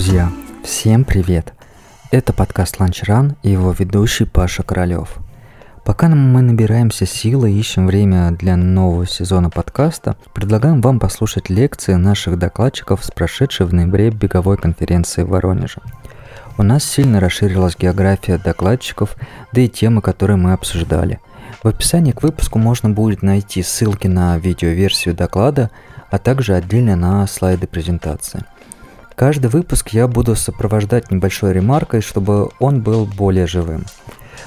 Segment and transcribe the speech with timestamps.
[0.00, 0.32] Друзья,
[0.64, 1.52] всем привет!
[2.10, 5.18] Это подкаст Ланчран и его ведущий Паша Королёв.
[5.84, 11.96] Пока мы набираемся силы и ищем время для нового сезона подкаста, предлагаем вам послушать лекции
[11.96, 15.82] наших докладчиков с прошедшей в ноябре беговой конференции в Воронеже.
[16.56, 19.16] У нас сильно расширилась география докладчиков,
[19.52, 21.20] да и темы, которые мы обсуждали.
[21.62, 25.70] В описании к выпуску можно будет найти ссылки на видеоверсию доклада,
[26.10, 28.46] а также отдельно на слайды презентации–
[29.20, 33.84] Каждый выпуск я буду сопровождать небольшой ремаркой, чтобы он был более живым.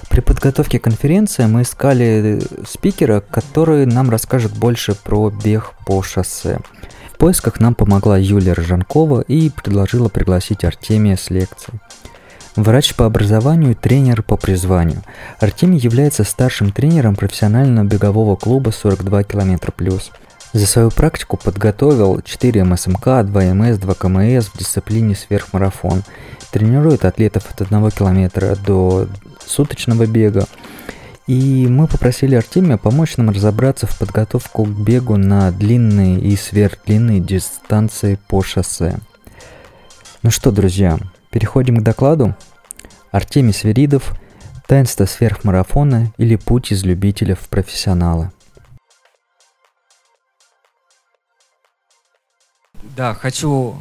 [0.09, 6.57] При подготовке конференции мы искали спикера, который нам расскажет больше про бег по шоссе.
[7.13, 11.79] В поисках нам помогла Юлия Рожанкова и предложила пригласить Артемия с лекцией.
[12.55, 15.03] Врач по образованию и тренер по призванию.
[15.39, 20.11] Артемий является старшим тренером профессионального бегового клуба 42 км плюс–
[20.53, 26.03] за свою практику подготовил 4 МСМК, 2 МС, 2 КМС в дисциплине сверхмарафон.
[26.51, 29.07] Тренирует атлетов от 1 километра до
[29.45, 30.45] суточного бега.
[31.25, 37.19] И мы попросили Артемия помочь нам разобраться в подготовку к бегу на длинные и сверхдлинные
[37.19, 38.99] дистанции по шоссе.
[40.21, 40.99] Ну что, друзья,
[41.31, 42.35] переходим к докладу.
[43.11, 44.13] Артемий Сверидов,
[44.67, 48.31] таинство сверхмарафона или путь из любителя в профессионалы.
[52.95, 53.75] Да, хочу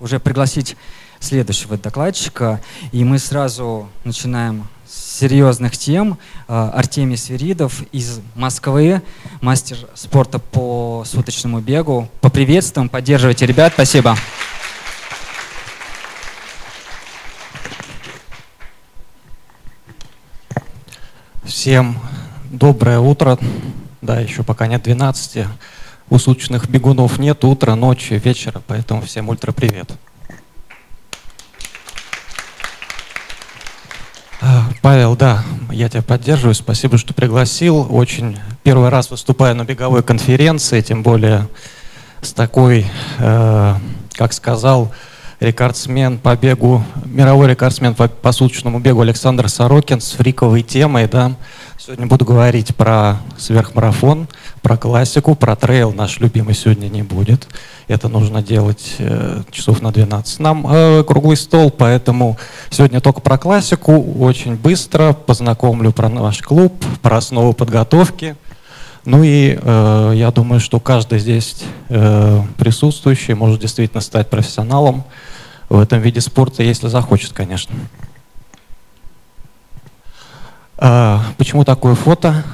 [0.00, 0.74] уже пригласить
[1.20, 2.62] следующего докладчика,
[2.92, 6.16] и мы сразу начинаем с серьезных тем.
[6.48, 9.02] А, Артемий Свиридов из Москвы,
[9.42, 12.08] мастер спорта по суточному бегу.
[12.22, 14.16] Поприветствуем, поддерживайте ребят, спасибо.
[21.44, 21.98] Всем
[22.50, 23.38] доброе утро.
[24.00, 25.48] Да, еще пока нет 12
[26.14, 29.90] у суточных бегунов нет утра, ночи, вечера, поэтому всем ультра привет.
[34.40, 37.88] А, Павел, да, я тебя поддерживаю, спасибо, что пригласил.
[37.90, 41.48] Очень первый раз выступаю на беговой конференции, тем более
[42.22, 42.86] с такой,
[43.18, 43.74] э,
[44.12, 44.94] как сказал,
[45.40, 51.32] рекордсмен по бегу, мировой рекордсмен по, по суточному бегу Александр Сорокин с фриковой темой, да.
[51.78, 54.28] Сегодня буду говорить про сверхмарафон,
[54.62, 57.46] про классику, про трейл наш любимый сегодня не будет.
[57.88, 60.40] Это нужно делать э, часов на 12.
[60.40, 62.38] Нам э, круглый стол, поэтому
[62.70, 68.36] сегодня только про классику, очень быстро познакомлю про наш клуб, про основу подготовки.
[69.04, 75.04] Ну и э, я думаю, что каждый здесь э, присутствующий может действительно стать профессионалом
[75.68, 77.74] в этом виде спорта, если захочет, конечно.
[80.78, 82.44] А, почему такое фото?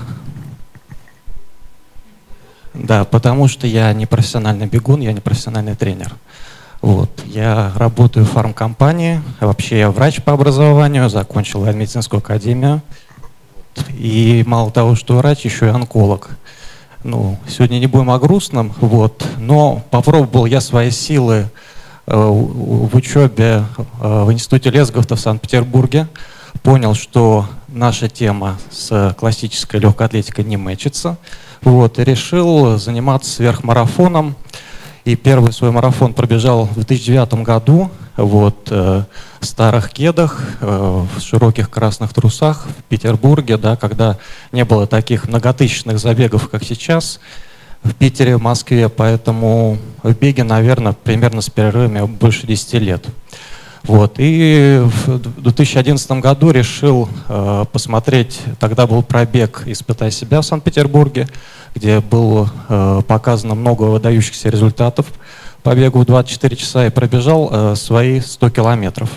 [2.74, 6.14] Да, потому что я не профессиональный бегун, я не профессиональный тренер.
[6.80, 7.10] Вот.
[7.26, 12.82] Я работаю в фармкомпании, вообще я врач по образованию, закончил медицинскую академию.
[13.90, 16.30] И мало того, что врач, еще и онколог.
[17.02, 21.50] Ну, сегодня не будем о грустном, вот, но попробовал я свои силы
[22.12, 23.64] Э, в учебе
[24.00, 26.08] э, в Институте Лесговта в Санкт-Петербурге
[26.64, 31.18] понял, что наша тема с классической легкой атлетикой не мэчится.
[31.62, 34.34] Вот, и решил заниматься сверхмарафоном.
[35.04, 39.02] И первый свой марафон пробежал в 2009 году вот, э,
[39.40, 44.18] в старых кедах, э, в широких красных трусах в Петербурге, да, когда
[44.52, 47.18] не было таких многотысячных забегов, как сейчас
[47.82, 53.06] в Питере, в Москве, поэтому в беге, наверное, примерно с перерывами больше 10 лет.
[53.84, 54.16] Вот.
[54.18, 61.28] И в 2011 году решил э, посмотреть, тогда был пробег «Испытай себя» в Санкт-Петербурге,
[61.74, 65.06] где было э, показано много выдающихся результатов
[65.62, 69.10] по бегу в 24 часа и пробежал э, свои 100 километров.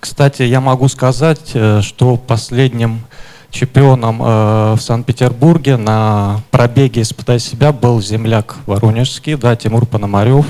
[0.00, 3.04] Кстати, я могу сказать, э, что последним
[3.50, 10.46] чемпионом э, в Санкт-Петербурге на пробеге «Испытай себя» был земляк воронежский, да, Тимур Пономарев.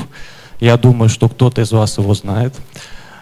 [0.58, 2.54] Я думаю, что кто-то из вас его знает.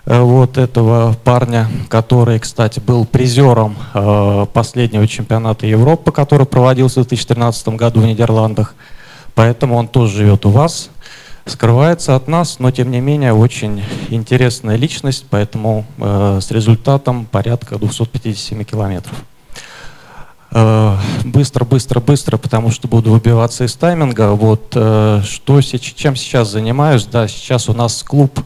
[0.04, 7.06] Э, вот этого парня, который, кстати, был призером э, последнего чемпионата Европы, который проводился в
[7.06, 8.74] 2013 году в Нидерландах.
[9.34, 10.90] Поэтому он тоже живет у вас
[11.44, 17.78] скрывается от нас, но тем не менее очень интересная личность, поэтому э, с результатом порядка
[17.78, 19.14] 257 километров.
[21.24, 24.32] Быстро, быстро, быстро, потому что буду выбиваться из тайминга.
[24.32, 27.06] Вот что, чем сейчас занимаюсь?
[27.06, 28.38] Да, сейчас у нас клуб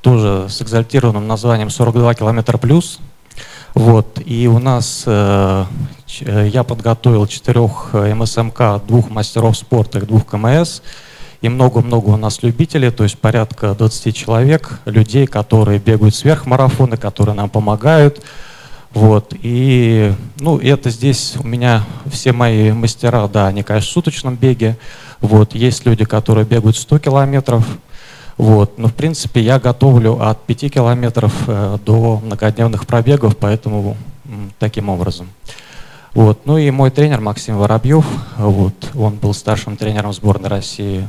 [0.00, 3.00] тоже с экзальтированным названием 42 километра плюс.
[3.74, 5.64] Вот, и у нас э,
[6.18, 10.80] я подготовил четырех МСМК, двух мастеров спорта и двух КМС.
[11.40, 17.34] и много-много у нас любителей, то есть порядка 20 человек, людей, которые бегают сверхмарафоны, которые
[17.34, 18.24] нам помогают.
[18.92, 24.34] Вот, и, ну, это здесь у меня все мои мастера, да, они, конечно, в суточном
[24.34, 24.76] беге.
[25.20, 27.64] Вот, есть люди, которые бегают 100 километров,
[28.40, 33.98] вот, но, в принципе, я готовлю от 5 километров э, до многодневных пробегов, поэтому
[34.58, 35.28] таким образом.
[36.14, 36.46] Вот.
[36.46, 38.06] Ну и мой тренер Максим Воробьев,
[38.38, 41.06] вот, он был старшим тренером сборной России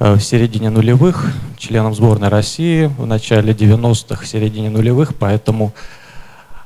[0.00, 5.72] э, в середине нулевых, членом сборной России в начале 90-х, в середине нулевых, поэтому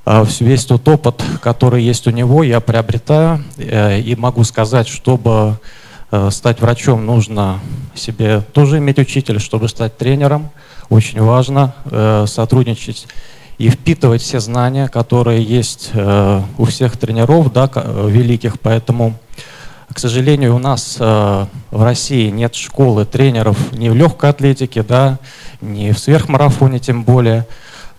[0.06, 5.58] э, весь тот опыт, который есть у него, я приобретаю и могу сказать, чтобы
[6.30, 7.60] стать врачом, нужно
[7.94, 10.50] себе тоже иметь учителя, чтобы стать тренером,
[10.88, 11.74] очень важно
[12.26, 13.06] сотрудничать
[13.58, 17.70] и впитывать все знания, которые есть э, у всех тренеров да,
[18.08, 18.58] великих.
[18.60, 19.14] Поэтому,
[19.92, 25.18] к сожалению, у нас э, в России нет школы тренеров ни в легкой атлетике, да,
[25.60, 27.46] ни в сверхмарафоне тем более.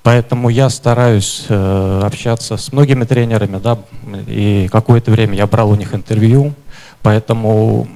[0.03, 3.79] Поэтому я стараюсь э, общаться с многими тренерами, да,
[4.27, 6.53] и какое-то время я брал у них интервью,
[7.01, 7.87] поэтому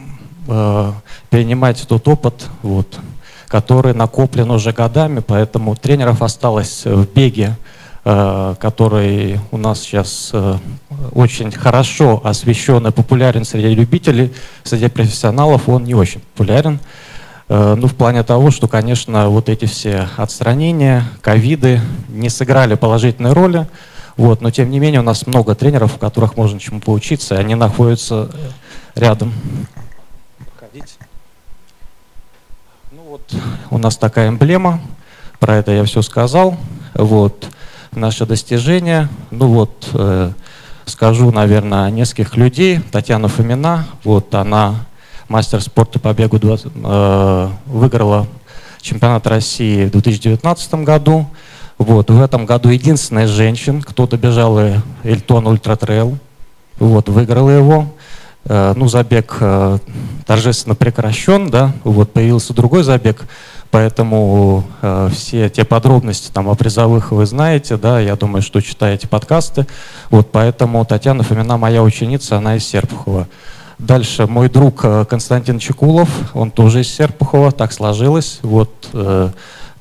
[0.49, 0.91] э,
[1.29, 2.99] перенимать тот опыт, вот,
[3.47, 7.55] который накоплен уже годами, поэтому тренеров осталось в беге,
[8.05, 10.55] э, который у нас сейчас э,
[11.13, 16.79] очень хорошо освещен и популярен среди любителей, среди профессионалов он не очень популярен.
[17.49, 23.33] Э, ну, в плане того, что, конечно, вот эти все отстранения, ковиды не сыграли положительной
[23.33, 23.67] роли,
[24.15, 27.37] вот, но тем не менее у нас много тренеров, у которых можно чему поучиться, и
[27.39, 28.29] они находятся
[28.93, 29.33] рядом.
[33.69, 34.81] У нас такая эмблема,
[35.39, 36.57] про это я все сказал.
[36.93, 37.47] Вот
[37.91, 39.09] наше достижение.
[39.31, 40.31] Ну вот, э,
[40.85, 42.79] скажу, наверное, нескольких людей.
[42.91, 44.85] Татьяна Фомина, вот она
[45.27, 48.27] мастер спорта по бегу, 20, э, выиграла
[48.81, 51.27] чемпионат России в 2019 году.
[51.77, 54.59] Вот, в этом году единственная женщина, кто добежал
[55.03, 56.17] Elton Ultra Trail,
[56.77, 57.87] вот, выиграла его.
[58.49, 59.77] Э, ну, забег э,
[60.25, 63.21] торжественно прекращен, да, вот появился другой забег,
[63.69, 69.07] поэтому э, все те подробности там о призовых вы знаете, да, я думаю, что читаете
[69.07, 69.67] подкасты,
[70.09, 73.27] вот поэтому Татьяна Фомина моя ученица, она из Серпухова.
[73.77, 78.89] Дальше мой друг Константин Чекулов, он тоже из Серпухова, так сложилось, вот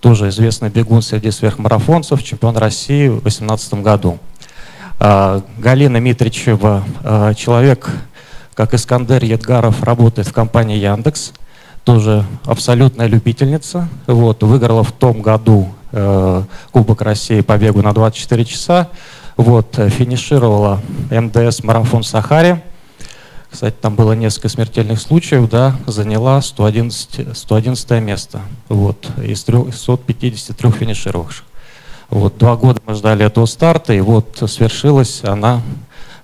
[0.00, 4.18] тоже известный бегун среди сверхмарафонцев, чемпион России в 2018 году.
[5.00, 6.84] Галина Митричева,
[7.36, 7.90] человек,
[8.58, 11.32] как Искандер Едгаров работает в компании Яндекс,
[11.84, 13.88] тоже абсолютная любительница.
[14.08, 18.88] Вот, выиграла в том году э, Кубок России по бегу на 24 часа.
[19.36, 22.64] Вот, э, финишировала МДС марафон Сахаре.
[23.48, 31.44] Кстати, там было несколько смертельных случаев, да, заняла 111, 111 место вот, из 353 финишировавших.
[32.10, 35.62] Вот, два года мы ждали этого старта, и вот свершилось, она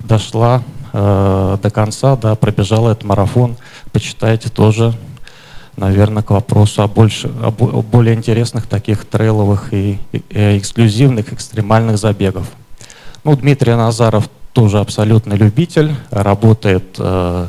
[0.01, 3.57] дошла э, до конца, да, пробежала этот марафон.
[3.93, 4.95] Почитайте тоже,
[5.77, 11.33] наверное, к вопросу о, больше, о, о более интересных таких трейловых и, и, и эксклюзивных
[11.33, 12.47] экстремальных забегов.
[13.25, 17.49] Ну, Дмитрий Назаров тоже абсолютный любитель, работает э,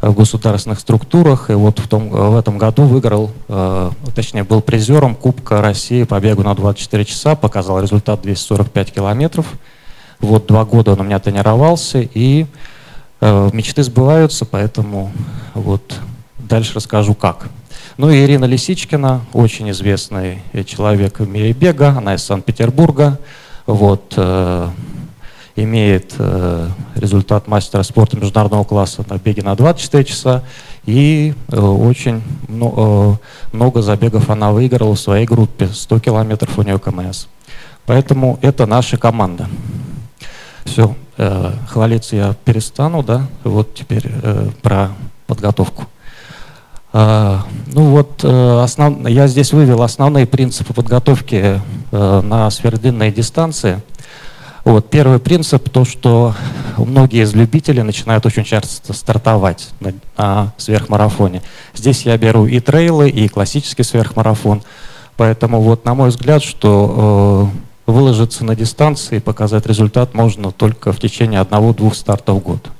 [0.00, 5.14] в государственных структурах, и вот в, том, в этом году выиграл, э, точнее, был призером
[5.14, 9.46] Кубка России по бегу на 24 часа, показал результат 245 километров.
[10.24, 12.46] Вот два года он у меня тренировался, и
[13.20, 15.12] э, мечты сбываются, поэтому
[15.54, 15.98] вот
[16.38, 17.48] дальше расскажу как.
[17.96, 23.18] Ну и Ирина Лисичкина, очень известный человек в мире бега, она из Санкт-Петербурга,
[23.66, 24.68] вот, э,
[25.56, 30.42] имеет э, результат мастера спорта международного класса на беге на 24 часа,
[30.84, 33.18] и э, очень много,
[33.52, 37.26] э, много забегов она выиграла в своей группе, 100 километров у нее КМС.
[37.86, 39.48] Поэтому это наша команда.
[40.64, 44.90] Все, э, хвалиться я перестану, да, вот теперь э, про
[45.26, 45.86] подготовку.
[46.92, 49.08] Э, ну вот, э, основ...
[49.08, 51.60] я здесь вывел основные принципы подготовки
[51.92, 53.82] э, на сверхдлинные дистанции.
[54.64, 56.34] Вот, первый принцип, то, что
[56.78, 61.42] многие из любителей начинают очень часто стартовать на, на сверхмарафоне.
[61.74, 64.62] Здесь я беру и трейлы, и классический сверхмарафон.
[65.16, 70.92] Поэтому вот, на мой взгляд, что э, выложиться на дистанции и показать результат можно только
[70.92, 72.70] в течение одного-двух стартов в год.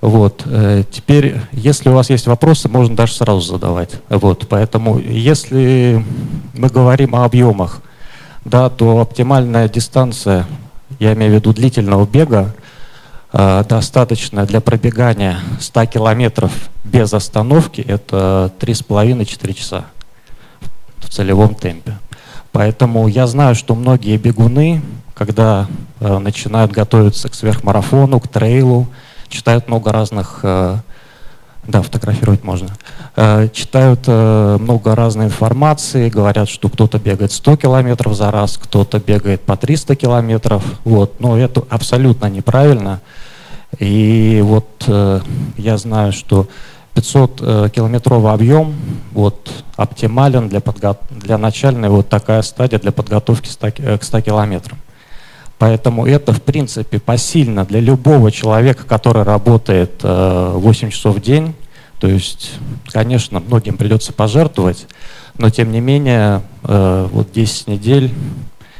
[0.00, 0.42] Вот.
[0.44, 3.90] Э, теперь, если у вас есть вопросы, можно даже сразу задавать.
[4.08, 4.46] Вот.
[4.48, 6.04] Поэтому, если
[6.54, 7.80] мы говорим о объемах,
[8.44, 10.46] да, то оптимальная дистанция,
[10.98, 12.54] я имею в виду длительного бега,
[13.32, 16.52] э, достаточно для пробегания 100 километров
[16.84, 19.86] без остановки, это 3,5-4 часа
[20.98, 21.96] в целевом темпе.
[22.56, 24.80] Поэтому я знаю, что многие бегуны,
[25.12, 25.66] когда
[26.00, 28.86] э, начинают готовиться к сверхмарафону, к трейлу,
[29.28, 30.78] читают много разных э,
[31.66, 32.70] да, фотографировать можно.
[33.14, 39.00] Э, читают э, много разной информации, говорят, что кто-то бегает 100 километров за раз, кто-то
[39.00, 40.64] бегает по 300 километров.
[40.84, 41.20] Вот.
[41.20, 43.02] Но это абсолютно неправильно.
[43.78, 45.20] И вот э,
[45.58, 46.48] я знаю, что
[46.96, 48.74] 500 километровый объем
[49.12, 50.98] вот, оптимален для, подго...
[51.10, 54.78] для начальной вот такая стадия для подготовки к 100 километрам.
[55.58, 61.54] Поэтому это, в принципе, посильно для любого человека, который работает 8 э, часов в день.
[61.98, 62.52] То есть,
[62.92, 64.86] конечно, многим придется пожертвовать,
[65.38, 68.12] но тем не менее, э, вот 10 недель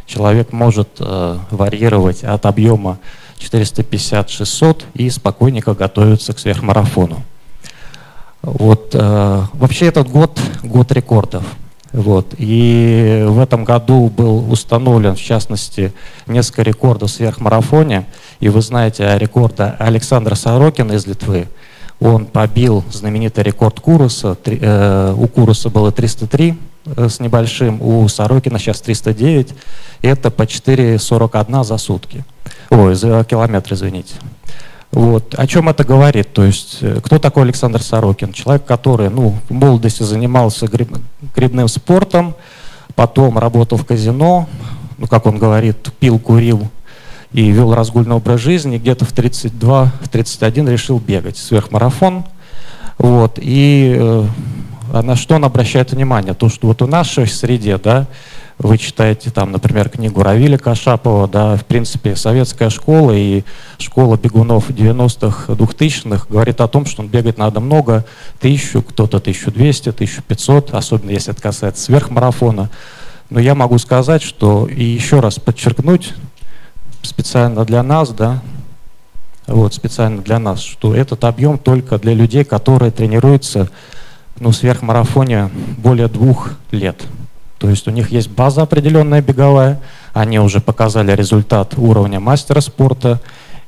[0.06, 2.98] человек может э, варьировать от объема
[3.38, 7.22] 450-600 и спокойненько готовиться к сверхмарафону.
[8.46, 11.44] Вот, вообще этот год– год рекордов.
[11.92, 12.34] Вот.
[12.36, 15.92] И в этом году был установлен, в частности,
[16.26, 18.06] несколько рекордов в сверхмарафоне.
[18.40, 21.48] И вы знаете о рекорде Александра Сорокина из Литвы.
[21.98, 24.36] Он побил знаменитый рекорд Куруса.
[24.44, 29.54] Э, у Куруса было 303 э, с небольшим, у Сорокина сейчас 309.
[30.02, 32.24] Это по 4,41 за сутки.
[32.68, 34.16] Ой, за километр, извините.
[34.92, 35.34] Вот.
[35.36, 36.32] О чем это говорит?
[36.32, 38.32] То есть, э, кто такой Александр Сорокин?
[38.32, 40.96] Человек, который ну, в молодости занимался гриб,
[41.34, 42.34] грибным спортом,
[42.94, 44.48] потом работал в казино,
[44.98, 46.68] ну, как он говорит, пил, курил
[47.32, 48.78] и вел разгульный образ жизни.
[48.78, 52.24] Где-то в 32-31 решил бегать сверхмарафон.
[52.98, 53.38] Вот.
[53.40, 54.26] И э,
[55.02, 56.34] на что он обращает внимание?
[56.34, 58.06] То, что вот в нашей среде, да,
[58.58, 63.44] вы читаете там, например, книгу Равиля Кашапова, да, в принципе, советская школа и
[63.78, 68.06] школа бегунов 90-х, 2000-х говорит о том, что он бегать надо много,
[68.40, 72.70] тысячу, кто-то 1200, 1500, особенно если это касается сверхмарафона.
[73.28, 76.14] Но я могу сказать, что и еще раз подчеркнуть
[77.02, 78.42] специально для нас, да,
[79.46, 83.68] вот специально для нас, что этот объем только для людей, которые тренируются
[84.40, 87.04] ну, в сверхмарафоне более двух лет.
[87.58, 89.80] То есть у них есть база определенная беговая,
[90.12, 93.20] они уже показали результат уровня мастера спорта,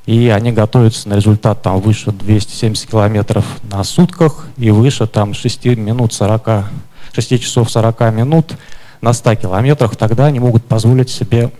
[0.06, 5.66] и они готовятся на результат там выше 270 километров на сутках и выше там 6
[5.76, 6.64] минут 40,
[7.12, 8.52] 6 часов 40 минут
[9.00, 11.50] на 100 километрах, тогда они могут позволить себе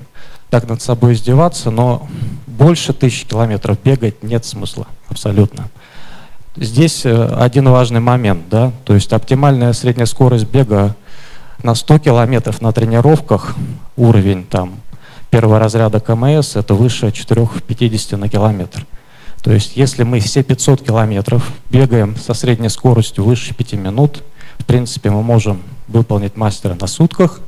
[0.51, 2.09] так над собой издеваться, но
[2.47, 5.69] больше тысячи километров бегать нет смысла абсолютно.
[6.57, 10.97] Здесь э, один важный момент, да, то есть оптимальная средняя скорость бега
[11.63, 13.57] на 100 километров на тренировках
[13.97, 14.81] уровень там
[15.31, 18.87] первого разряда КМС это выше 4,50 на километр.
[19.43, 24.23] То есть если мы все 500 километров бегаем со средней скоростью выше 5 минут,
[24.59, 27.41] в принципе мы можем выполнить мастера на сутках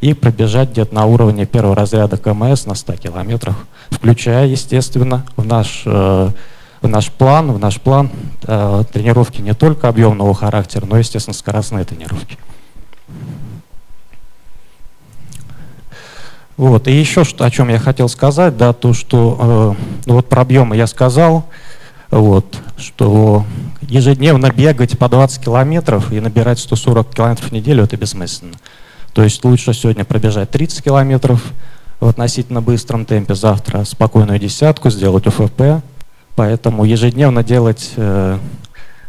[0.00, 3.56] и пробежать где-то на уровне первого разряда КМС на 100 километрах,
[3.90, 6.30] включая, естественно, в наш, э,
[6.82, 8.10] в наш план, в наш план
[8.46, 12.36] э, тренировки не только объемного характера, но, естественно, скоростные тренировки.
[16.56, 16.88] Вот.
[16.88, 20.76] И еще что, о чем я хотел сказать, да, то, что э, вот про объемы
[20.76, 21.44] я сказал,
[22.10, 23.44] вот, что
[23.82, 28.54] ежедневно бегать по 20 километров и набирать 140 километров в неделю это бессмысленно.
[29.12, 31.42] То есть лучше сегодня пробежать 30 километров
[32.00, 35.82] в относительно быстром темпе, завтра спокойную десятку, сделать ОФП.
[36.34, 38.38] Поэтому ежедневно делать э,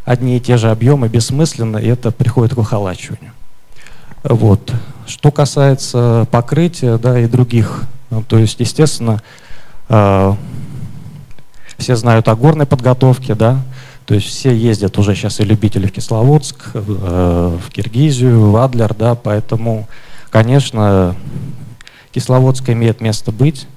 [0.06, 3.34] одни и те же объемы бессмысленно, и это приходит к выхолачиванию.
[4.24, 4.72] Вот.
[5.08, 9.22] Что касается покрытия да, и других, ну, то есть, естественно,
[9.90, 10.34] э,
[11.78, 13.62] все знают о горной подготовке, да,
[14.06, 18.94] то есть все ездят уже сейчас и любители в Кисловодск, э, в Киргизию, в Адлер,
[18.94, 19.88] да, поэтому,
[20.30, 21.16] конечно,
[22.12, 23.68] Кисловодск имеет место быть.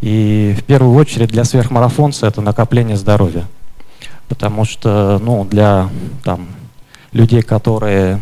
[0.00, 3.44] И в первую очередь для сверхмарафонца это накопление здоровья.
[4.28, 5.88] Потому что ну, для
[6.24, 6.48] там,
[7.12, 8.20] людей, которые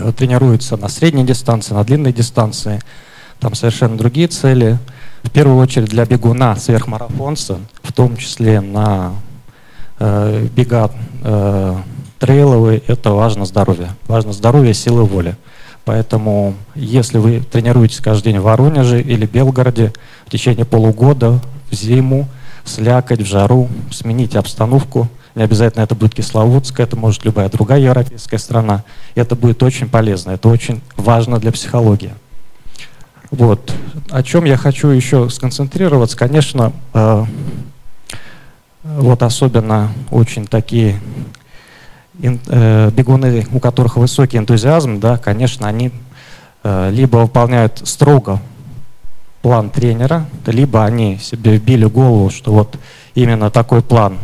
[0.00, 2.80] Э, тренируются на средней дистанции, на длинной дистанции.
[3.40, 4.78] Там совершенно другие цели.
[5.22, 9.12] В первую очередь для бегуна, сверхмарафонца, в том числе на
[9.98, 10.90] э, бега
[11.22, 11.76] э,
[12.18, 13.90] трейловые, это важно здоровье.
[14.06, 15.36] Важно здоровье, силы воли.
[15.84, 19.92] Поэтому, если вы тренируетесь каждый день в Воронеже или Белгороде
[20.26, 21.40] в течение полугода,
[21.70, 22.28] в зиму,
[22.64, 27.78] в слякоть, в жару, смените обстановку, не обязательно это будет Кисловодская, это может любая другая
[27.78, 28.82] европейская страна.
[29.14, 32.12] Это будет очень полезно, это очень важно для психологии.
[33.30, 33.72] Вот.
[34.10, 37.24] О чем я хочу еще сконцентрироваться, конечно, э,
[38.82, 40.98] вот особенно очень такие
[42.20, 45.92] э, бегуны, у которых высокий энтузиазм, да, конечно, они
[46.64, 48.40] э, либо выполняют строго
[49.42, 52.76] план тренера, либо они себе вбили голову, что вот
[53.14, 54.18] именно такой план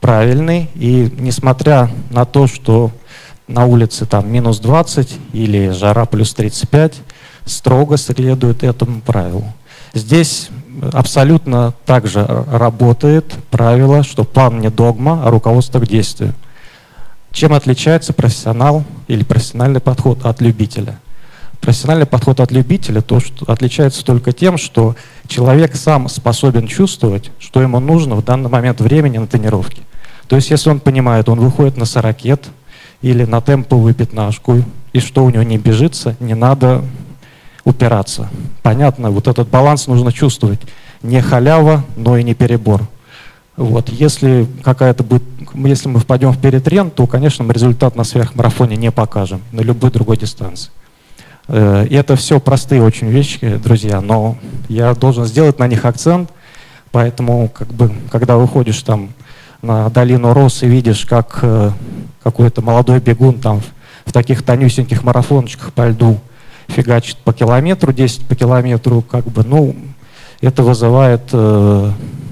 [0.00, 2.90] правильный, и несмотря на то, что
[3.46, 6.94] на улице там минус 20 или жара плюс 35,
[7.44, 9.52] строго следует этому правилу.
[9.92, 10.50] Здесь
[10.92, 16.34] абсолютно также работает правило, что план не догма, а руководство к действию.
[17.32, 20.98] Чем отличается профессионал или профессиональный подход от любителя?
[21.60, 24.96] Профессиональный подход от любителя то, что отличается только тем, что
[25.28, 29.82] человек сам способен чувствовать, что ему нужно в данный момент времени на тренировке.
[30.30, 32.50] То есть, если он понимает, он выходит на сорокет
[33.02, 36.84] или на темповую пятнашку, и что у него не бежится, не надо
[37.64, 38.28] упираться.
[38.62, 40.60] Понятно, вот этот баланс нужно чувствовать.
[41.02, 42.82] Не халява, но и не перебор.
[43.56, 43.88] Вот.
[43.88, 48.92] Если какая-то будет, если мы впадем в перетрен, то, конечно, мы результат на сверхмарафоне не
[48.92, 50.70] покажем на любой другой дистанции.
[51.48, 56.30] Э, и это все простые очень вещи, друзья, но я должен сделать на них акцент,
[56.92, 59.10] поэтому, как бы, когда выходишь там
[59.62, 61.70] на долину Рос и видишь, как э,
[62.22, 63.60] какой-то молодой бегун там
[64.04, 66.18] в таких тонюсеньких марафончиках по льду
[66.68, 69.76] фигачит по километру, 10 по километру, как бы, ну,
[70.40, 71.90] это вызывает, э,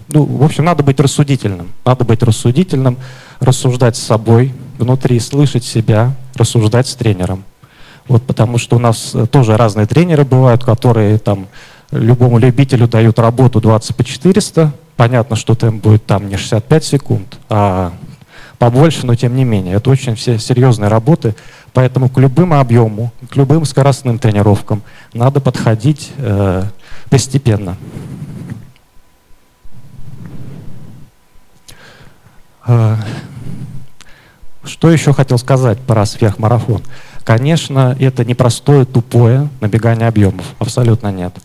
[0.09, 1.69] ну, в общем, надо быть рассудительным.
[1.85, 2.97] Надо быть рассудительным,
[3.41, 7.45] рассуждать с собой внутри, слышать себя, рассуждать с тренером.
[8.07, 11.47] Вот потому что у нас э, тоже разные тренеры бывают, которые там
[11.91, 14.73] любому любителю дают работу 20 по 400.
[14.99, 17.93] Понятно, что темп будет там не 65 секунд, а
[18.59, 19.77] побольше, но тем не менее.
[19.77, 21.37] Это очень все серьезные работы,
[21.73, 26.65] поэтому к любому объему, к любым скоростным тренировкам надо подходить э,
[27.11, 27.77] постепенно.
[32.67, 32.97] Э,
[34.65, 36.83] что еще хотел сказать про сверхмарафон?
[37.23, 40.57] Конечно, это не простое, тупое набегание объемов.
[40.59, 41.37] Абсолютно нет.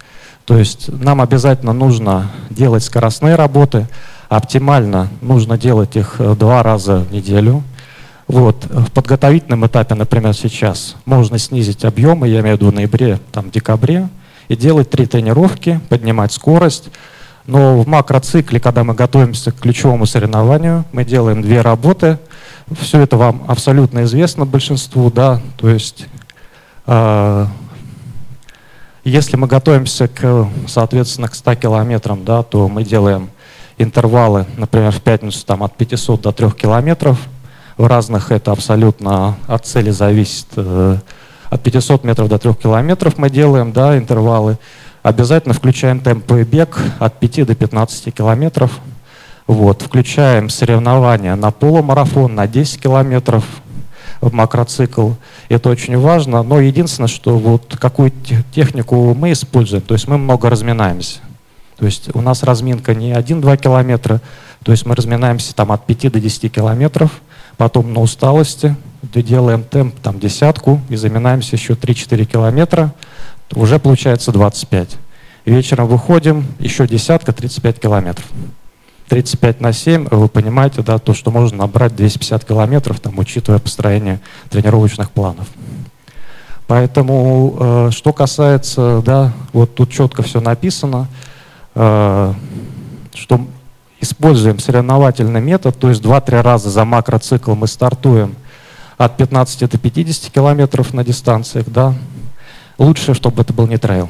[0.45, 3.87] То есть нам обязательно нужно делать скоростные работы,
[4.27, 7.63] оптимально нужно делать их э, два раза в неделю.
[8.27, 8.65] Вот.
[8.65, 13.51] В подготовительном этапе, например, сейчас можно снизить объемы, я имею в виду в ноябре, там,
[13.51, 14.09] декабре,
[14.49, 16.89] и делать три тренировки, поднимать скорость.
[17.45, 22.17] Но в макроцикле, когда мы готовимся к ключевому соревнованию, мы делаем две работы.
[22.79, 26.07] Все это вам абсолютно известно большинству, да, то есть
[26.87, 27.45] э,
[29.03, 33.29] если мы готовимся к, соответственно, к 100 километрам, да, то мы делаем
[33.77, 37.19] интервалы, например, в пятницу там, от 500 до 3 километров.
[37.77, 40.47] В разных это абсолютно от цели зависит.
[40.55, 40.97] Э,
[41.49, 44.57] от 500 метров до 3 километров мы делаем да, интервалы.
[45.01, 48.79] Обязательно включаем темповый бег от 5 до 15 километров.
[49.47, 53.43] Вот, включаем соревнования на полумарафон, на 10 километров
[54.23, 55.11] в макроцикл.
[55.49, 56.43] Это очень важно.
[56.43, 58.11] Но единственное, что вот какую
[58.53, 61.19] технику мы используем, то есть мы много разминаемся.
[61.77, 64.21] То есть у нас разминка не 1-2 километра,
[64.63, 67.11] то есть мы разминаемся там от 5 до 10 километров,
[67.57, 72.93] потом на усталости делаем темп там десятку и заминаемся еще 3-4 километра,
[73.53, 74.95] уже получается 25.
[75.45, 78.25] Вечером выходим, еще десятка, 35 километров.
[79.09, 84.19] 35 на 7, вы понимаете, да, то, что можно набрать 250 километров, там, учитывая построение
[84.49, 85.47] тренировочных планов.
[86.67, 91.07] Поэтому, э, что касается, да, вот тут четко все написано,
[91.75, 92.33] Э,
[93.15, 93.41] что
[93.99, 98.35] используем соревновательный метод, то есть 2-3 раза за макроцикл мы стартуем
[98.97, 101.93] от 15 до 50 километров на дистанциях, да,
[102.77, 104.09] лучше, чтобы это был не трейл.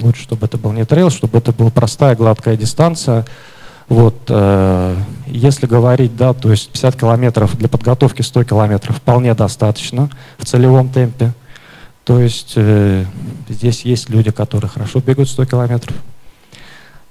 [0.00, 3.24] Лучше, чтобы это был не трейл, чтобы это была простая гладкая дистанция.
[3.88, 10.08] Вот, э, если говорить, да, то есть 50 километров для подготовки 100 километров вполне достаточно
[10.38, 11.32] в целевом темпе.
[12.04, 13.04] То есть э,
[13.48, 15.96] здесь есть люди, которые хорошо бегают 100 километров,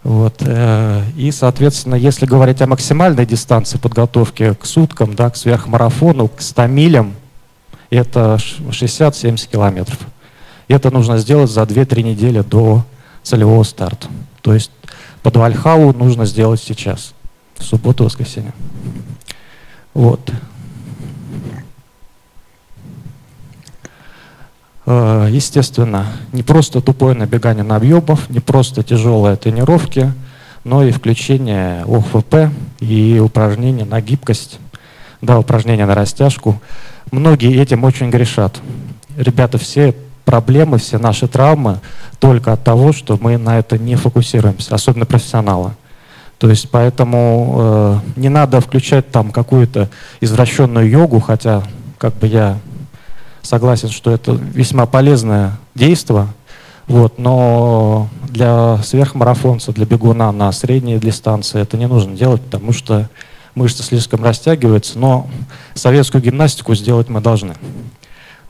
[0.04, 0.38] вот.
[0.40, 6.42] Э, и, соответственно, если говорить о максимальной дистанции подготовки к суткам, да, к сверхмарафону, к
[6.42, 7.14] 100 милям,
[7.90, 10.00] это 60-70 километров.
[10.68, 12.84] Это нужно сделать за 2-3 недели до
[13.22, 14.08] целевого старта.
[14.42, 14.72] То есть
[15.24, 17.14] под Вальхалу нужно сделать сейчас,
[17.56, 18.54] в субботу-воскресенье.
[19.94, 20.32] Вот.
[24.86, 30.12] Э, естественно, не просто тупое набегание на объемов, не просто тяжелые тренировки,
[30.64, 34.60] но и включение ОФП и упражнения на гибкость,
[35.22, 36.62] да, упражнения на растяжку.
[37.12, 38.60] Многие этим очень грешат.
[39.18, 41.80] Ребята, все проблемы, все наши травмы
[42.20, 45.72] только от того, что мы на это не фокусируемся, особенно профессионалы.
[46.38, 49.90] То есть поэтому э, не надо включать там какую-то
[50.22, 51.64] извращенную йогу, хотя
[51.98, 52.58] как бы я
[53.44, 56.28] согласен, что это весьма полезное действие,
[56.88, 63.08] вот, но для сверхмарафонца, для бегуна на средней дистанции это не нужно делать, потому что
[63.56, 65.28] мышцы слишком растягиваются, но
[65.74, 67.54] советскую гимнастику сделать мы должны.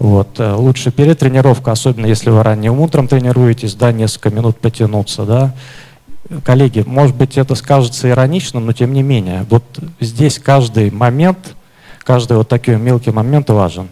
[0.01, 0.39] Вот.
[0.39, 5.53] Э, лучше перед тренировкой, особенно если вы ранним утром тренируетесь, да, несколько минут потянуться, да.
[6.43, 9.63] Коллеги, может быть, это скажется иронично, но тем не менее, вот
[9.99, 11.53] здесь каждый момент,
[11.99, 13.89] каждый вот такой мелкий момент важен.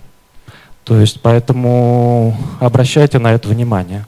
[0.83, 4.07] То есть поэтому обращайте на это внимание.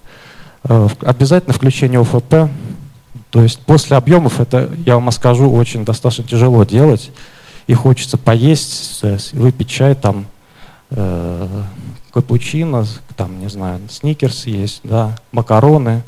[0.64, 2.50] Э, обязательно включение ОФП.
[3.30, 7.12] То есть после объемов это, я вам скажу, очень достаточно тяжело делать.
[7.68, 10.26] И хочется поесть, выпить чай, там,
[10.92, 11.64] э,
[12.12, 16.04] капучино, там, не знаю, сникерс есть, да, макароны.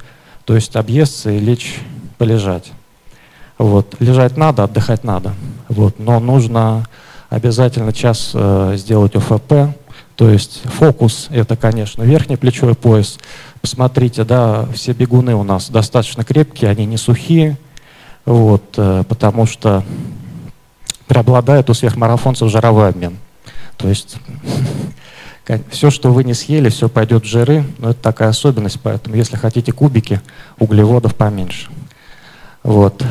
[0.45, 1.79] То есть объесться и лечь
[2.17, 2.71] полежать.
[3.57, 3.95] Вот.
[3.99, 5.33] Лежать надо, отдыхать надо.
[5.69, 5.99] Вот.
[5.99, 6.85] Но нужно
[7.29, 9.73] обязательно час э, сделать ОФП,
[10.15, 13.17] то есть фокус– это, конечно, верхний плечевой пояс.
[13.61, 17.57] Посмотрите, да, все бегуны у нас достаточно крепкие, они не сухие,
[18.25, 19.83] вот, э, потому что
[21.07, 23.17] преобладает у сверхмарафонцев жировой обмен.
[23.77, 24.17] То есть
[25.69, 29.35] все, что вы не съели, все пойдет в жиры, но это такая особенность, поэтому если
[29.35, 30.21] хотите кубики,
[30.59, 31.69] углеводов поменьше.
[32.63, 33.03] Вот.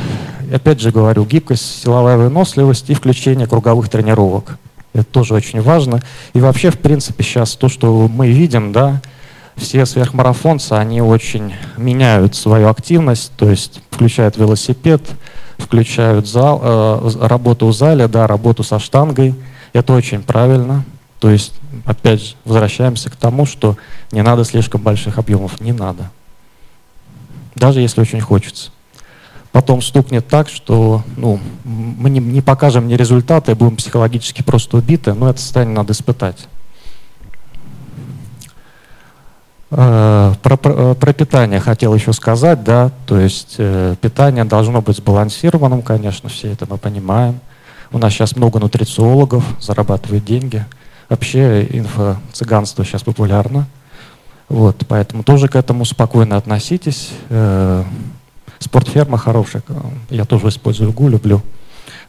[0.52, 4.58] Опять же говорю, гибкость, силовая выносливость и включение круговых тренировок.
[4.94, 6.02] Это тоже очень важно.
[6.34, 9.00] И вообще, в принципе, сейчас то, что мы видим, да,
[9.56, 15.02] все сверхмарафонцы, они очень меняют свою активность, то есть включают велосипед,
[15.58, 19.34] включают зал, э, работу в зале, да, работу со штангой.
[19.72, 20.84] Это очень правильно.
[21.18, 21.54] То есть,
[21.84, 23.76] опять же, возвращаемся к тому, что
[24.10, 25.60] не надо слишком больших объемов.
[25.60, 26.10] Не надо.
[27.54, 28.70] Даже если очень хочется
[29.52, 35.12] потом стукнет так, что ну, мы не, не покажем ни результаты, будем психологически просто убиты,
[35.12, 36.48] но это состояние надо испытать.
[39.70, 44.80] Э, про, про, э, про питание хотел еще сказать, да, то есть э, питание должно
[44.80, 47.38] быть сбалансированным, конечно, все это мы понимаем.
[47.92, 50.64] У нас сейчас много нутрициологов, зарабатывают деньги.
[51.10, 53.66] Вообще инфо-цыганство сейчас популярно.
[54.48, 57.10] Вот, поэтому тоже к этому спокойно относитесь.
[57.28, 57.84] Э,
[58.58, 59.62] Спортферма хорошая,
[60.08, 61.42] я тоже использую ГУ, люблю.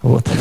[0.01, 0.29] Вот.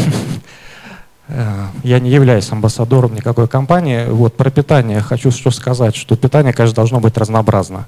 [1.29, 4.07] Э, я не являюсь амбассадором никакой компании.
[4.07, 7.87] Вот про питание хочу что сказать, что питание, конечно, должно быть разнообразно.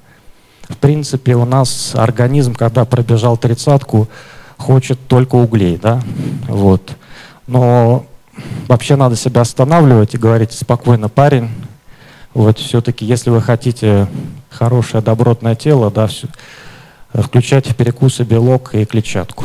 [0.68, 4.08] В принципе, у нас организм, когда пробежал тридцатку,
[4.56, 6.00] хочет только углей, да,
[6.48, 6.96] вот.
[7.46, 8.06] Но
[8.68, 11.50] вообще надо себя останавливать и говорить спокойно, парень,
[12.32, 14.08] вот все-таки, если вы хотите
[14.50, 16.26] хорошее, добротное тело, да, все,
[17.12, 19.44] включать в перекусы белок и клетчатку.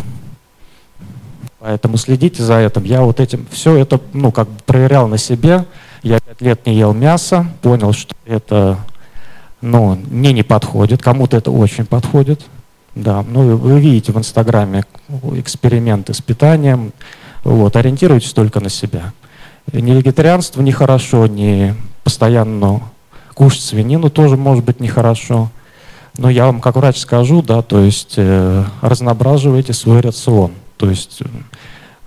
[1.59, 2.83] Поэтому следите за этим.
[2.85, 5.65] Я вот этим все это, ну, как бы проверял на себе.
[6.01, 8.77] Я пять лет не ел мясо, понял, что это,
[9.62, 11.03] ну, мне не подходит.
[11.03, 12.41] Кому-то это очень подходит.
[12.95, 14.85] Да, ну, вы видите в Инстаграме
[15.33, 16.93] эксперименты с питанием.
[17.43, 19.13] Вот, ориентируйтесь только на себя.
[19.71, 22.82] Не вегетарианство нехорошо, не постоянно
[23.34, 25.49] кушать свинину тоже может быть нехорошо.
[26.17, 30.52] Но я вам как врач скажу, да, то есть э, разнообразивайте свой рацион.
[30.75, 31.21] То есть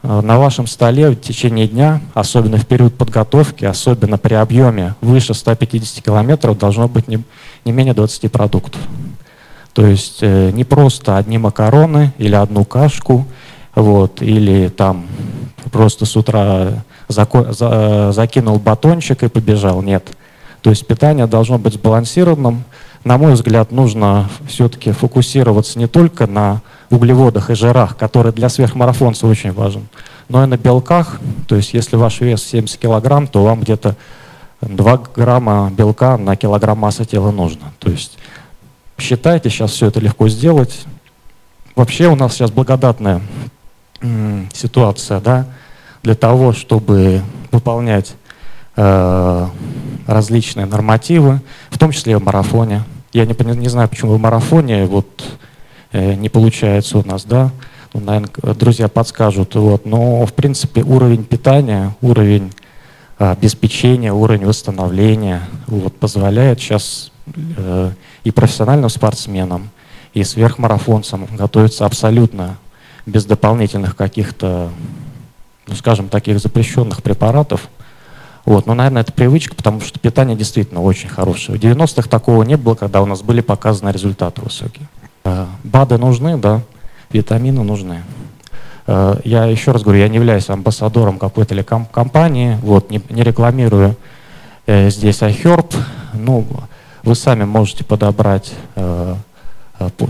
[0.03, 5.33] э, на вашем столе в течение дня, особенно в период подготовки, особенно при объеме выше
[5.33, 7.23] 150 километров, должно быть не,
[7.65, 8.81] не менее 20 продуктов.
[9.73, 13.27] То есть э, не просто одни макароны или одну кашку,
[13.75, 15.07] вот, или там
[15.71, 19.83] просто с утра зако, за, закинул батончик и побежал.
[19.83, 20.17] Нет.
[20.63, 22.65] То есть питание должно быть сбалансированным,
[23.05, 29.27] на мой взгляд, нужно все-таки фокусироваться не только на углеводах и жирах, которые для сверхмарафонца
[29.27, 29.89] очень важен,
[30.29, 31.21] но и на белках.
[31.49, 33.97] То есть если ваш вес 70 килограмм, то вам где-то
[34.61, 37.73] 2 грамма белка на килограмм массы тела нужно.
[37.81, 38.19] То есть
[38.99, 40.87] считайте, сейчас все это легко сделать.
[41.75, 43.21] Вообще у нас сейчас благодатная
[44.53, 45.47] ситуация, да,
[46.03, 48.15] для того, чтобы выполнять
[48.77, 49.47] э,
[50.07, 52.85] различные нормативы, в том числе и в марафоне.
[53.13, 55.25] Я не, не знаю, почему в марафоне вот
[55.93, 57.51] э, не получается у нас, да,
[57.95, 62.53] ну, наверное, друзья подскажут, вот, но в принципе уровень питания, уровень
[63.19, 67.91] э, обеспечения, уровень восстановления вот, позволяет сейчас э,
[68.25, 69.69] и профессиональным спортсменам,
[70.15, 72.57] и сверхмарафонцам готовиться абсолютно
[73.07, 74.71] без дополнительных каких-то,
[75.67, 77.69] ну, скажем, таких запрещенных препаратов,
[78.45, 81.59] вот, но, наверное, это привычка, потому что питание действительно очень хорошее.
[81.59, 84.89] В 90-х такого не было, когда у нас были показаны результаты высокие.
[85.25, 86.61] Э, БАДы нужны, да,
[87.13, 88.03] витамины нужны.
[88.89, 93.23] Э, я еще раз говорю, я не являюсь амбассадором какой-то или компании, вот, не, не
[93.23, 93.95] рекламирую
[94.67, 95.73] э, здесь iHerb.
[96.15, 96.45] Ну,
[97.05, 98.53] вы сами можете подобрать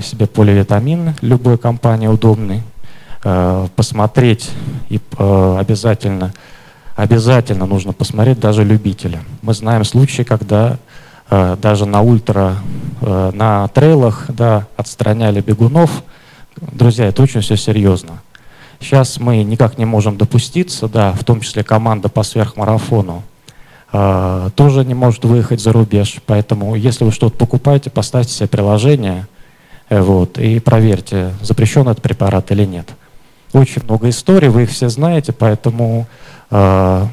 [0.03, 2.63] себе поливитамин любой компании удобный,
[3.23, 4.51] посмотреть
[4.93, 6.35] и э, обязательно,
[6.97, 9.21] обязательно нужно посмотреть даже любителя.
[9.41, 10.77] Мы знаем случаи, когда
[11.31, 12.57] э, даже на ультра,
[13.01, 16.03] э, на трейлах да, отстраняли бегунов.
[16.61, 18.21] Друзья, это очень все серьезно.
[18.81, 23.23] Сейчас мы никак не можем допуститься, да, в том числе команда по сверхмарафону
[23.93, 26.17] э, тоже не может выехать за рубеж.
[26.27, 29.27] Поэтому, если вы что-то покупаете, поставьте себе приложение
[29.89, 32.91] э, вот, и проверьте, запрещен этот препарат или нет.
[33.53, 36.07] Очень много историй, вы их все знаете, поэтому
[36.51, 37.07] э,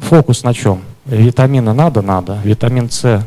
[0.00, 0.82] фокус на чем?
[1.06, 2.02] Витамины надо?
[2.02, 2.38] Надо.
[2.44, 3.26] Витамин С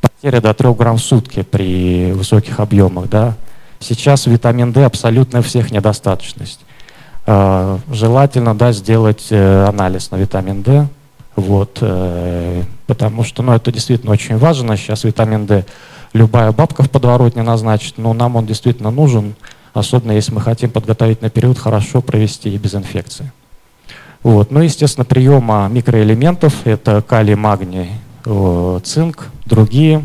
[0.00, 3.08] потеря до 3 грамм в сутки при высоких объемах.
[3.08, 3.34] Да?
[3.80, 6.60] Сейчас витамин D абсолютно всех недостаточность.
[7.26, 10.86] Э, желательно да, сделать э, анализ на витамин D,
[11.36, 14.76] вот, э, потому что ну, это действительно очень важно.
[14.76, 15.64] Сейчас витамин D
[16.12, 19.34] любая бабка в подворотне назначит, но нам он действительно нужен,
[19.72, 23.32] особенно если мы хотим подготовительный период хорошо провести и без инфекции.
[24.22, 24.50] Вот.
[24.50, 27.90] Ну, естественно, приема микроэлементов– это калий, магний,
[28.84, 30.04] цинк, другие.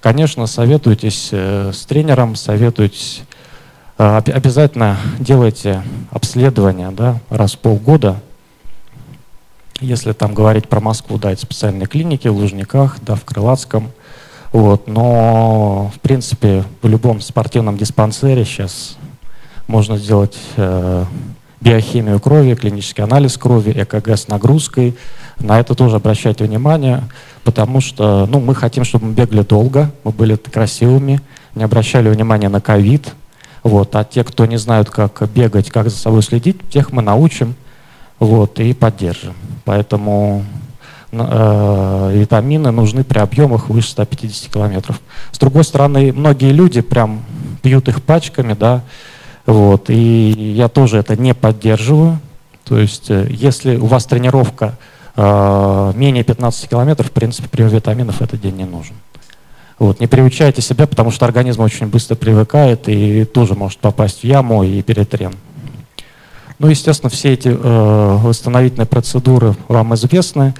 [0.00, 3.22] Конечно, советуйтесь с тренером, советуйтесь
[3.96, 8.20] а, обязательно делайте обследование да, раз в полгода.
[9.80, 13.92] Если там говорить про Москву, да, это специальные клиники в Лужниках, да, в Крылатском.
[14.52, 18.96] Вот, но, в принципе, в любом спортивном диспансере сейчас
[19.66, 21.04] можно сделать э,
[21.60, 24.94] биохимию крови, клинический анализ крови, ЭКГ с нагрузкой.
[25.40, 27.04] На это тоже обращайте внимание,
[27.42, 31.20] потому что ну, мы хотим, чтобы мы бегали долго, мы были красивыми,
[31.54, 33.14] не обращали внимания на ковид,
[33.62, 33.96] вот.
[33.96, 37.54] А те, кто не знают, как бегать, как за собой следить, тех мы научим
[38.18, 39.34] вот, и поддержим.
[39.64, 40.44] Поэтому
[41.10, 45.00] э, витамины нужны при объемах выше 150 километров.
[45.32, 47.24] С другой стороны, многие люди прям
[47.62, 48.82] пьют их пачками, да,
[49.46, 52.18] вот, и я тоже это не поддерживаю.
[52.64, 54.74] То есть, э, если у вас тренировка
[55.16, 58.94] э, менее 15 километров, в принципе, прием витаминов этот день не нужен.
[59.78, 64.24] Вот, не приучайте себя, потому что организм очень быстро привыкает и тоже может попасть в
[64.24, 65.34] яму и перетрен.
[66.58, 70.54] Ну, естественно, все эти э, восстановительные процедуры вам известны.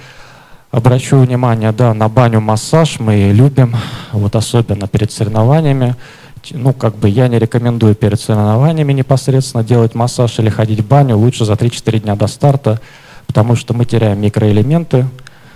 [0.69, 3.75] Обращу внимание, да, на баню, массаж мы любим,
[4.11, 5.95] вот особенно перед соревнованиями.
[6.51, 11.17] Ну, как бы я не рекомендую перед соревнованиями непосредственно делать массаж или ходить в баню,
[11.17, 12.79] лучше за 3-4 дня до старта,
[13.27, 15.05] потому что мы теряем микроэлементы,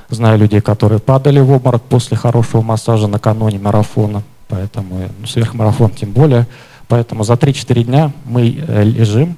[0.09, 6.11] Знаю людей, которые падали в обморок после хорошего массажа накануне марафона, поэтому ну, сверхмарафон тем
[6.11, 6.47] более.
[6.87, 9.37] Поэтому за 3-4 дня мы э, лежим,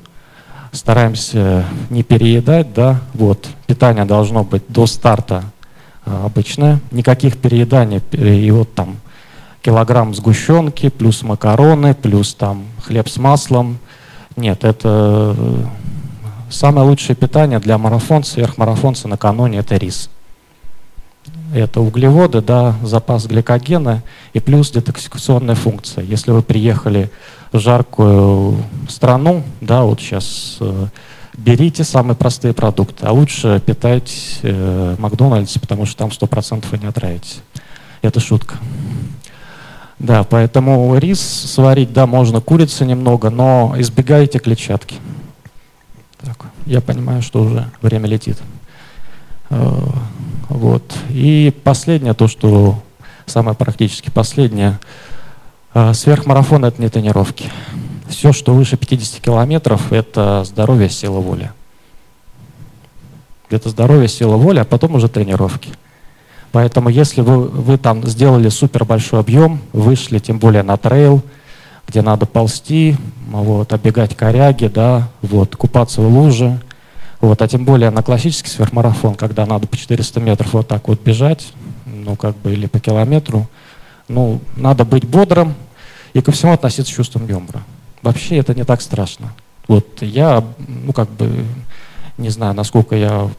[0.72, 5.44] стараемся не переедать, да, вот, питание должно быть до старта
[6.06, 8.96] а, обычное, никаких перееданий, и вот там
[9.62, 13.78] килограмм сгущенки, плюс макароны, плюс там хлеб с маслом.
[14.36, 15.66] Нет, это э,
[16.50, 20.10] самое лучшее питание для марафонца, сверхмарафонца накануне это рис
[21.54, 26.04] это углеводы, да, запас гликогена и плюс детоксикационная функция.
[26.04, 27.10] Если вы приехали
[27.52, 30.88] в жаркую страну, да, вот сейчас э,
[31.38, 36.86] берите самые простые продукты, а лучше питайтесь э, Макдональдсе, потому что там 100% вы не
[36.86, 37.42] отравитесь.
[38.02, 38.56] Это шутка.
[40.02, 44.96] Да, поэтому рис сварить, да, можно, курицы немного, но избегайте клетчатки.
[46.18, 48.40] Так, я понимаю, что уже время летит.
[49.52, 49.80] Э,
[50.50, 50.92] вот.
[51.10, 52.82] И последнее, то, что
[53.28, 54.80] самое практически последнее,
[55.76, 57.52] э, сверхмарафон– это не тренировки.
[58.10, 61.52] Все, что выше 50 километров– это здоровье, сила воли.
[63.52, 65.70] Это здоровье, сила воли, а потом уже тренировки.
[66.52, 71.22] Поэтому если вы, вы там сделали супер большой объем, вышли тем более на трейл,
[71.88, 72.98] где надо ползти,
[73.30, 76.60] вот, оббегать коряги, да, вот, купаться в луже–
[77.22, 81.02] вот, а тем более на классический сверхмарафон, когда надо по 400 метров вот так вот
[81.02, 81.54] бежать,
[81.86, 83.48] ну как бы или по километру,
[84.08, 85.54] ну надо быть бодрым
[86.14, 87.62] и ко всему относиться с чувством юмора.
[88.02, 89.34] Вообще это не так страшно.
[89.68, 91.46] Вот я, ну как бы,
[92.18, 93.30] не знаю, насколько я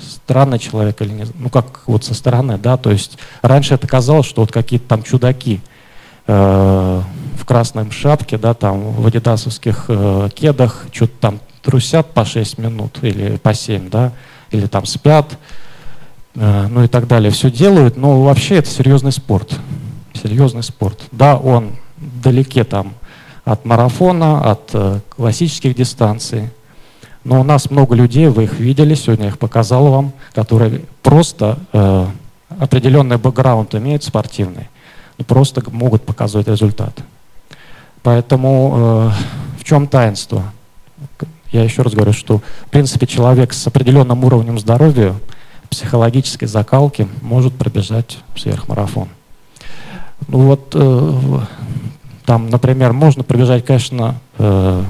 [0.00, 4.26] странный человек или не, ну как вот со стороны, да, то есть раньше это казалось,
[4.26, 5.60] что вот какие-то там чудаки
[6.26, 7.02] э,
[7.36, 12.98] в красном шапке, да, там в адидасовских э, кедах, что-то там трусят по 6 минут
[13.02, 14.12] или по 7, да,
[14.50, 15.38] или там спят,
[16.34, 19.58] э, ну и так далее, все делают, но вообще это серьезный спорт,
[20.14, 21.00] серьезный спорт.
[21.12, 22.94] Да, он далеке там
[23.44, 26.50] от марафона, от э, классических дистанций,
[27.24, 31.58] Но у нас много людей, вы их видели, сегодня я их показал вам, которые просто
[31.72, 32.06] э,
[32.58, 34.68] определенный бэкграунд имеют спортивный,
[35.18, 36.98] и просто могут показывать результат.
[38.02, 40.44] Поэтому э, в чем таинство?
[41.52, 45.14] Я еще раз говорю, что в принципе человек с определенным уровнем здоровья,
[45.68, 49.08] психологической закалки может пробежать сверхмарафон.
[50.26, 51.40] Ну вот э,
[52.26, 54.84] там, например, можно пробежать, конечно, э,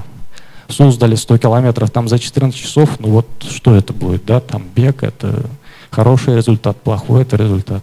[0.71, 5.03] Суздали 100 километров там за 14 часов, ну вот что это будет, да, там бег,
[5.03, 5.43] это
[5.91, 7.83] хороший результат, плохой это результат.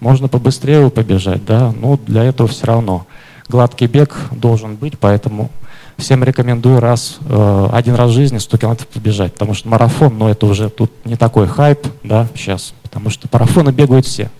[0.00, 3.06] Можно побыстрее побежать, да, но для этого все равно.
[3.48, 5.50] Гладкий бег должен быть, поэтому
[5.96, 10.28] всем рекомендую раз, э, один раз в жизни 100 километров побежать, потому что марафон, ну
[10.28, 14.30] это уже тут не такой хайп, да, сейчас, потому что марафоны бегают все.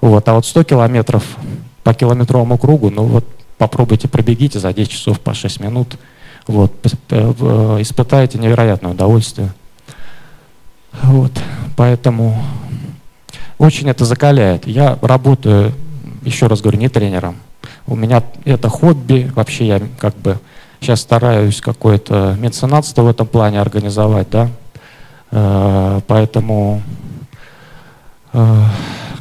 [0.00, 1.24] Вот, а вот 100 километров
[1.82, 3.24] по километровому кругу, ну вот
[3.58, 5.96] попробуйте пробегите за 10 часов по 6 минут–
[6.46, 6.72] вот,
[7.10, 7.32] э,
[7.80, 9.52] испытаете невероятное удовольствие.
[11.02, 11.32] Вот,
[11.76, 12.42] поэтому
[13.58, 14.66] очень это закаляет.
[14.66, 15.72] Я работаю,
[16.22, 17.36] еще раз говорю, не тренером.
[17.86, 20.38] У меня это хобби, вообще я как бы
[20.80, 24.48] сейчас стараюсь какое-то меценатство в этом плане организовать, да,
[25.30, 26.82] э, поэтому
[28.32, 28.64] э,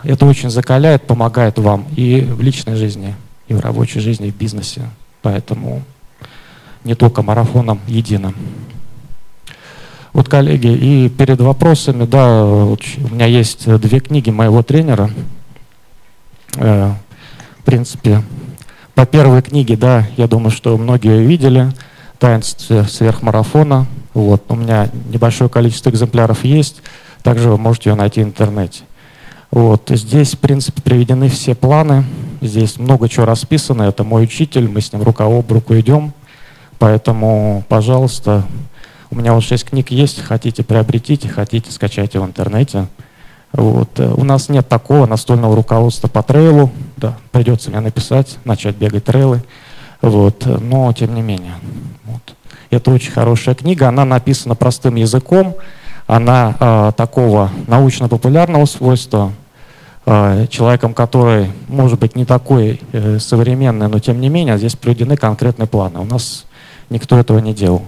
[0.04, 3.16] это очень закаляет, помогает вам и в личной жизни,
[3.48, 4.82] и в рабочей жизни, и в бизнесе.
[5.22, 5.84] Поэтому
[6.84, 8.36] не только марафоном единым.
[10.14, 12.78] Вот, коллеги, и перед вопросами, да, у
[13.12, 15.10] меня есть две книги моего тренера.
[16.58, 16.92] Э,
[17.60, 18.22] в принципе,
[18.94, 21.72] по первой книге, да, я думаю, что многие видели,
[22.20, 23.88] «Таинство сверхмарафона».
[24.14, 26.82] Вот, у меня небольшое количество экземпляров есть,
[27.24, 28.84] также вы можете ее найти в интернете.
[29.50, 32.04] Вот, здесь, в принципе, приведены все планы,
[32.42, 36.14] здесь много чего расписано, это мой учитель, мы с ним рука об руку идем,
[36.82, 38.44] Поэтому, пожалуйста,
[39.12, 42.88] у меня вот шесть книг есть, хотите приобретите, хотите скачайте в интернете.
[43.52, 44.00] Вот.
[44.00, 49.04] Э, у нас нет такого настольного руководства по трейлу, да, придется мне написать, начать бегать
[49.04, 49.44] трейлы,
[50.02, 50.44] вот.
[50.60, 51.54] но тем не менее.
[52.04, 52.34] Вот.
[52.72, 55.54] Это очень хорошая книга, она написана простым языком,
[56.08, 59.34] она э, такого научно-популярного свойства,
[60.08, 65.16] э, человеком, который, может быть, не такой э, современный, но тем не менее, здесь приведены
[65.16, 66.00] конкретные планы.
[66.00, 66.46] У нас
[66.92, 67.84] никто этого не делал.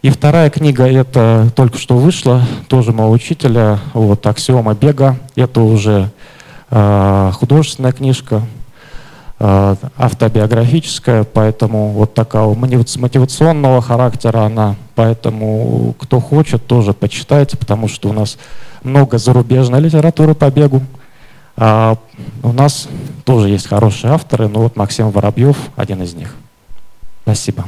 [0.00, 5.16] И вторая книга, это только что вышла, тоже моего учителя, вот, «Аксиома бега».
[5.34, 6.10] Это уже
[6.70, 8.42] э, художественная книжка,
[9.38, 14.76] э, автобиографическая, поэтому вот такого мотивационного характера она.
[14.94, 18.36] Поэтому кто хочет, тоже почитайте, потому что у нас
[18.82, 20.82] много зарубежной литературы по бегу.
[21.56, 21.96] А
[22.42, 22.88] у нас
[23.24, 26.34] тоже есть хорошие авторы, но вот Максим Воробьев один из них.
[27.22, 27.64] Спасибо.